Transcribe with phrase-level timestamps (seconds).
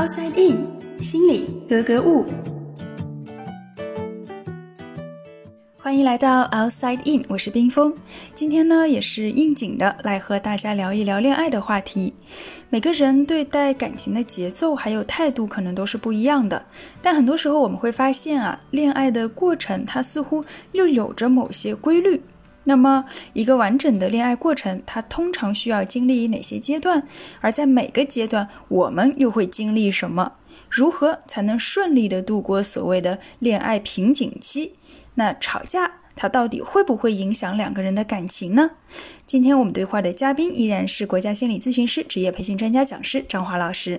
[0.00, 0.66] Outside In，
[1.02, 2.24] 心里格格物。
[5.76, 7.92] 欢迎来到 Outside In，我是冰峰。
[8.32, 12.14] 今天呢，也是应景的来和大家聊一聊恋爱的话题。
[12.70, 16.64] 每个人对待感情的节奏还有态度可能都是不一样的，
[17.02, 22.22] 但很多时候我们会发现啊，恋爱的过程它似乎又有着某些规律。
[22.70, 27.02] 那么，一个完整的恋爱过程，它通常需要经历哪些阶段？
[27.40, 30.34] 而在每个阶段，我们又会经历什么？
[30.68, 34.74] 如何才能顺利的度过所谓的恋爱瓶颈期？
[35.14, 38.70] 那吵架，它到底会不会影响两个人的感情呢？
[39.26, 43.98] 今天我们对话的嘉宾依然是国家心理咨询师、职业培训专家讲师张华老师。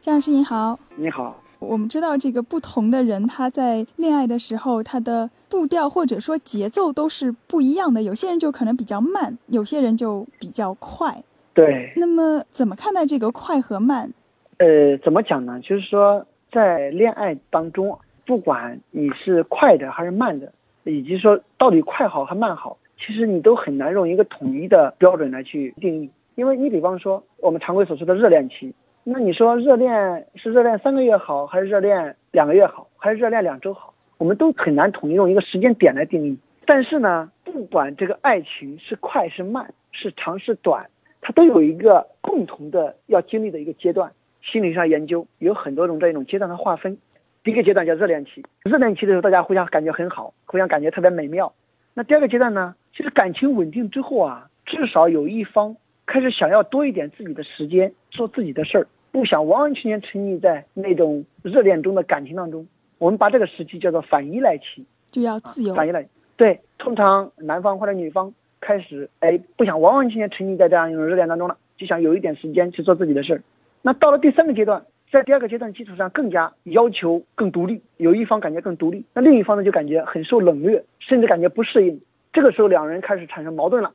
[0.00, 1.43] 张老师您好，你好。
[1.64, 8.02] 我们知道，这个不同的人他在恋爱的时候，他的步调或者说节奏都是不一样的。
[8.02, 11.22] 有些人就可能比较慢，有些人就比较快。
[11.52, 11.92] 对。
[11.96, 14.12] 那么，怎么看待这个快和慢？
[14.58, 15.60] 呃，怎么讲呢？
[15.60, 20.52] 就是说，在恋爱当中，不管你是快的还是慢的，
[20.84, 26.10] 以及说到底快好还慢好，其实你都很难用一个统一的标准来去定义。
[26.36, 28.72] 因为你比方说，我们常规所说的热恋期。
[29.06, 33.92] 那你说热恋是热恋三个月好，还是热恋两个月好，还是热恋两周好？
[34.16, 36.38] 我们都很难统一用一个时间点来定义。
[36.64, 40.86] 但是呢，不管这个爱情是快是慢，是长是短，
[41.20, 44.10] 它都有一个共同的要经历的一个阶段。
[44.40, 46.96] 心理上研究有很多种这种阶段的划分。
[47.42, 51.52] 第一个阶段叫热恋期，热恋期的时候大家互相感觉很好，互相感觉特别美妙。
[51.92, 55.76] 那第二个阶段呢，其实感情稳定之后啊，至少有一方。
[56.14, 62.64] 开始想要多一点自己的时间做自己的事儿，不想完完全全沉溺在那种热恋中的感情当中。
[62.98, 65.74] 我们把这个时期叫做反依赖期，就要自由。
[65.74, 73.42] 反依赖，对，通常男方或者女方开始哎不想完完全全沉溺在这样一种热恋当中了，就想有一点时间去做自己的事儿。
[73.82, 82.00] 那到了第三个阶段，在第二个阶段基础上更加要求更独立，有一方感觉更独立，那另一方呢就感觉很受冷略，甚至感觉不适应。
[82.32, 83.92] 这个时候两人开始产生矛盾了。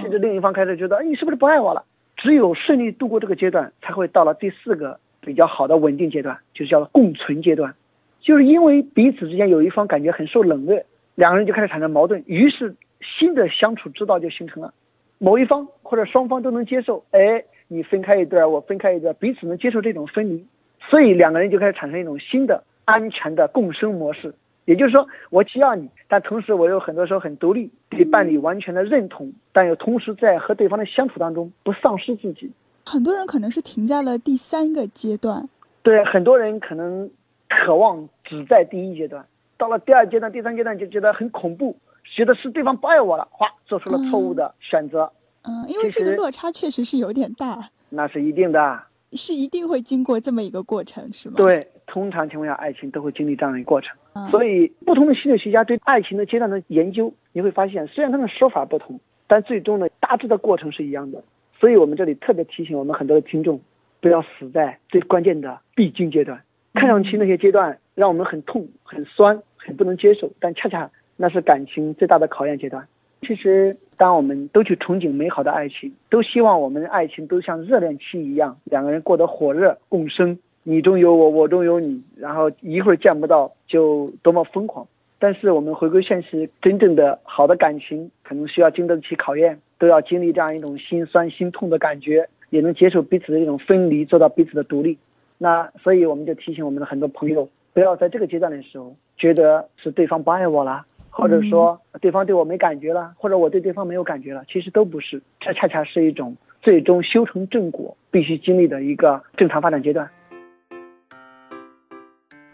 [0.00, 1.84] 甚至另一方开始觉得，哎你是不是不爱我了？
[2.16, 7.74] 只有顺利度过这个阶段，才会到了第四个比较好的稳定阶段，就是叫共存阶段。
[8.20, 10.84] 就是因为彼此之间有一方感觉很受冷落，
[11.16, 14.72] 两个人就开始产生矛盾，于是新的相处之道就形成了。
[15.18, 20.46] 某一方或者双方都能接受，哎，你分开一段，我分开一段，彼此能接受这种分离，
[20.88, 24.32] 所以两个人就开始产生一种新的安全的共生模式。
[24.64, 32.50] 也就是说，我需要你，但同时我又很多时候很独立，对伴侣完全的认同，但又同时在和对方的相处当中不丧失自己。
[32.84, 35.48] 很多人可能是停在了第三个阶段，
[35.82, 37.10] 对，很多人可能
[37.48, 39.24] 渴望只在第一阶段，
[39.56, 45.12] 到了第二阶段、第三阶段就觉得很恐怖，觉得是对方不爱我了，哗，做出了错误的选择。
[45.42, 47.68] 嗯，因为这个落差确实是有点大。
[47.90, 48.80] 那是一定的。
[49.12, 51.34] 是一定会经过这么一个过程，是吗？
[51.36, 53.94] 对，通常情况下，爱情都会经历这样一个过程。
[54.30, 61.22] 所以，不同的心理学家对爱情的阶段的研究，你会发现，虽然他们说法不同，但最终呢，大致的过程是一样的。
[61.58, 63.60] 所以我们这里特别提醒我们很多的听众，
[64.00, 66.42] 不要死在最关键的必经阶段。
[66.74, 72.86] 看上去那些阶段让我们很痛、很酸、很不能接受，但恰恰那是感情最大的考验阶段。
[73.20, 84.86] 其实，当我们都去憧憬美好的爱情，都希望我们的爱情都像热恋期一样，两个人过得火热共生，你中有我，我中有你，然后一会儿见不到就多么疯狂。
[85.18, 94.98] 但是我们回归现实，真正的好的感情可能需要经得起考验，都要经历这样一种心酸心痛的感觉，也能接受彼此的一种分离，做到彼此的独立。
[95.38, 100.86] 那所以我们就提醒我们的很多朋友，不要在这个阶段的时候觉得是对方不爱我了。
[101.14, 110.08] 或者说对方对我没感觉了，或者我对对方没有感觉了，其实都不是，这恰恰是一种最终修成正果必须经历的一个正常发展阶段。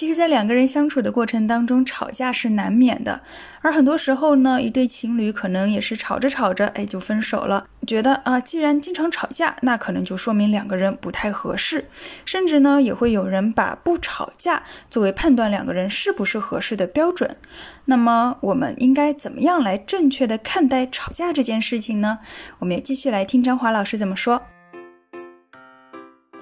[0.00, 3.20] 其实，在两个人相处的过程当中，吵架是难免的。
[3.60, 7.66] 而很多时候呢，一对情侣可能也是吵着吵着，哎，就分手了。
[7.86, 11.90] 觉得啊，既然经常吵架，那可能就说明两个人不太合适。
[12.24, 17.36] 甚至呢，也会有人把不吵架作为判断两个人是不是合适的标准。
[17.84, 22.20] 那么，我们应该怎么样来正确的看待吵架这件事情呢？
[22.60, 24.40] 我们也继续来听张华老师怎么说。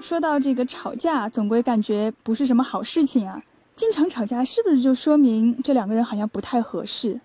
[0.01, 3.41] 说到这个吵架，总归感觉不是什么好事情啊。
[3.75, 7.19] 经常吵架是不是就说明这两个人好像不太合适？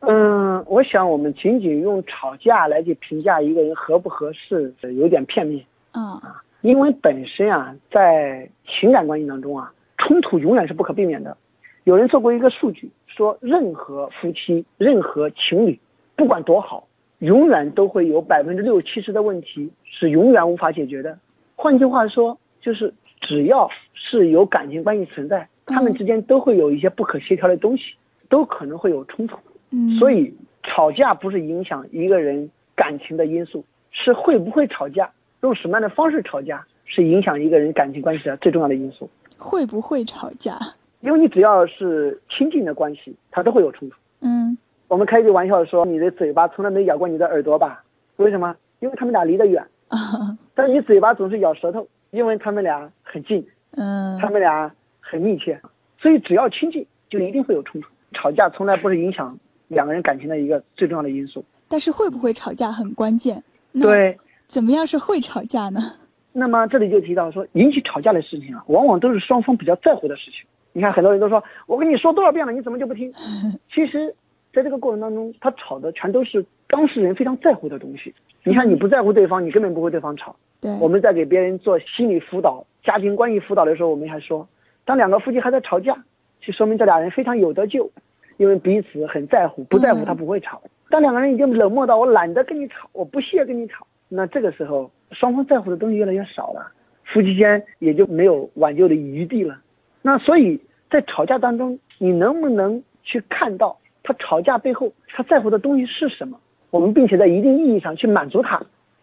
[0.00, 5.64] 嗯，我想我们仅仅用吵架来去评价一个人合不合适，有点片面。
[5.92, 11.36] 啊，因为本身啊，在情感关系当中啊，冲突永远是不可避免的。
[11.84, 15.78] 有人做过一个数据，说任何夫妻、任何情侣，
[16.14, 16.86] 不管多好，
[17.20, 21.18] 永远都会有百分之六七十的问题是永远无法解决的。
[21.66, 27.82] 换句话说，就是只要是有感情关系存在，他们之间都会有一些不可协调的东西，
[28.28, 29.36] 都可能会有冲突。
[29.70, 30.32] 嗯，所以
[30.62, 35.10] 吵架不是影响一个人感情的因素，是会不会吵架，
[35.42, 39.10] 用什么样的方式吵架，是影响一个人感情关系的最重要的因素。
[39.36, 40.56] 会不会吵架？
[41.00, 43.96] 因为你只要是亲近的关系，它都会有冲突。
[44.20, 47.82] 嗯，我们开句玩笑说，你的嘴巴从来没咬过你的耳朵吧？
[48.18, 48.54] 为什么？
[48.78, 49.66] 因为他们俩离得远。
[49.88, 49.98] 啊，
[50.56, 55.60] 但你嘴巴总是咬舌头，因为他们俩很近，嗯，他们俩很密切，
[56.00, 57.88] 所以只要亲近，就一定会有冲突。
[58.14, 59.38] 吵架从来不是影响
[59.68, 61.44] 两个人感情的一个最重要的因素。
[61.68, 63.42] 但是会不会吵架很关键。
[63.74, 64.18] 对，
[64.48, 65.92] 怎么样是会吵架呢？
[66.32, 70.40] 那么这里就提到说，引起吵架的事情啊，往往都是双方比较在乎的事情。
[70.72, 73.12] 你看，很多人都说，我跟你说多少遍了，你怎么就不听？
[73.74, 74.14] 其实，
[74.54, 76.44] 在这个过程当中，他吵的全都是
[76.76, 78.14] 当事人非常在乎的东西。
[78.44, 80.36] 你看，你不在乎对方，你根本不会对方吵。
[80.60, 84.46] 对，我们在给别人做心理辅导、家庭关系辅导的时候，我们还说，
[84.84, 85.96] 当两个夫妻还在吵架，
[86.38, 87.90] 就说明这俩人非常有得救，
[88.36, 90.60] 因为彼此很在乎，不在乎他不会吵。
[90.90, 96.70] 当两个人已经冷漠到我懒得跟你吵，我不屑跟你吵，那这个时候双方在乎的东西越来越少了，
[97.04, 99.58] 夫妻间也就没有挽救的余地了。
[100.02, 106.38] 那所以在吵架当中，你能不能去看到他吵架背后他在乎的东西是什么？
[106.70, 108.60] 我们并且在一定意义上去满足他，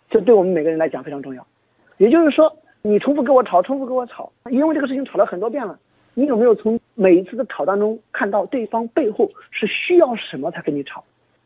[0.10, 1.46] 这对我们每个人来讲非常重要。
[1.98, 5.78] 也就是说，你重复跟我吵，重复跟我吵，因为这个事情吵了很多遍了，
[6.14, 11.04] 你有没有从每一次的吵当中看到对方背后是需要什么才跟你吵？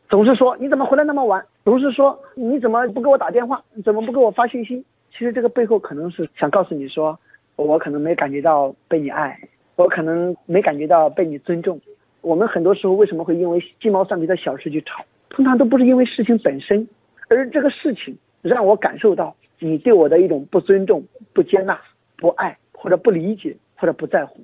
[0.08, 1.44] 总是说你怎么回来那么晚？
[1.64, 3.62] 总是说你怎么不给我打电话？
[3.74, 4.84] 你怎么不给我发信息？
[5.12, 7.18] 其实这个背后可能是想告诉你说，
[7.56, 9.38] 我可能没感觉到被你爱，
[9.76, 11.80] 我可能没感觉到被你尊重。
[12.20, 15.04] 我们很多时候为什么会因为鸡毛蒜皮的小事去吵？
[15.30, 16.88] 通常都不是因为事情本身，
[17.28, 21.78] 而这个事情让我感受到你对我的一种不尊重、不接纳、
[22.16, 24.40] 不爱或者不理解或者不在乎。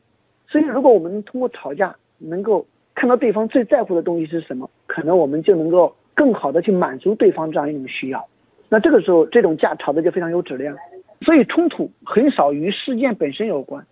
[0.46, 8.24] 所以，如果我们通过吵架能够看到对方最在乎的东西是什么，可能我们就能够更好的去满足对方这样一种需要。
[8.68, 10.76] 那这个时候，这种架吵的就非常有质量。
[11.22, 13.84] 所以，冲突很少与事件本身有关，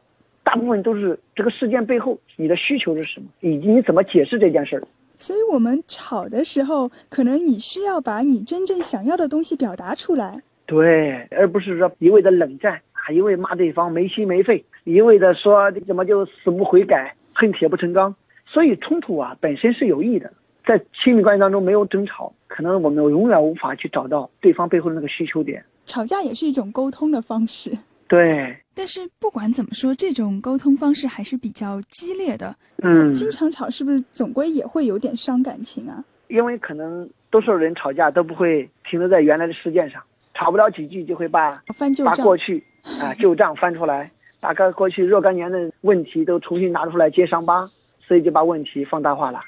[0.45, 4.83] 大部分都是这个事件背后你的需求是什么，以及你怎么解释这件事儿。
[5.19, 10.43] 所以我们吵的时候，可能你需要把你真正想要的东西表达出来。
[10.67, 18.15] 对，而不是说一味的冷战啊，一味骂对方没心没肺，一味的说你怎么就死不悔改，恨铁不成钢。
[18.47, 20.33] 所以冲突啊本身是有益的，
[20.67, 25.65] 在亲密关系当中没有争吵，可能我们永远无法去找到对方背后的那个需求点。
[25.87, 27.71] 吵架也是一种沟通的方式。
[28.07, 32.55] 对，但是不管怎么说，这种沟通方式还是比较激烈的。
[32.83, 36.05] 嗯，经常吵是不是总归也会有点伤感情啊？
[36.29, 40.03] 因为可能多数人吵架都不会停留在原来的事件上，
[40.35, 42.25] 吵不了几句就会把把翻旧账。
[42.25, 42.65] 过去
[43.01, 44.11] 啊 旧账翻出来，
[44.41, 47.71] 把个过去若干年的问题都重新拿出来揭伤疤，
[48.01, 49.41] 所以就把问题放大化了。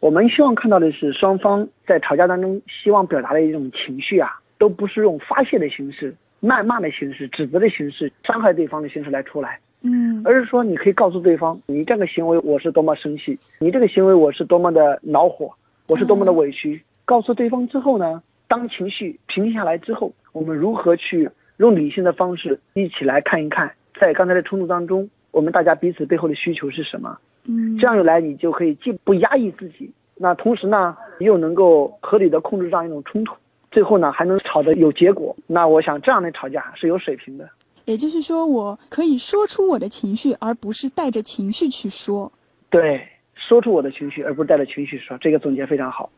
[0.00, 6.12] 我们希望看到的是双方在吵架当中希望表达的一种情绪啊，都不是用发泄的形式、
[6.42, 9.58] 谩骂的形式、指责的形式、伤害对方的形式来出来。
[9.82, 15.50] 嗯，而是说你可以告诉对方，你这个行为我是多么生气，你这个行为我是多么的恼火，
[15.88, 16.82] 我是多么的委屈。
[17.04, 27.18] 告诉对方之后呢，当情绪平静下来之后，我们如何去用理性的方式一起来看一看，在刚才的冲突当中，我们大家彼此背后的需求是什么？
[27.46, 33.34] 嗯，这样一来，你就可以既不压抑自己，那同时呢，又能够合理的控制这样一种冲突，
[33.72, 35.34] 最后呢还能吵得有结果。
[35.48, 37.48] 那我想这样的吵架是有水平的。
[37.84, 42.30] 也就是说，我可以说出我的情绪，而不是带着情绪去说。
[42.70, 46.08] 对，说出我的情绪，而不是带着情绪说，这个总结非常好。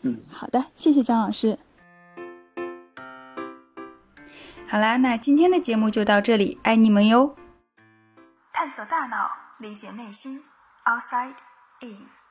[0.00, 1.56] 嗯，好的，谢谢张老师。
[4.66, 7.36] 好啦，那今天的节目就到这里，爱你们哟！
[8.52, 10.40] 探索大脑，理解内心
[10.84, 11.34] ，Outside
[11.82, 12.21] In。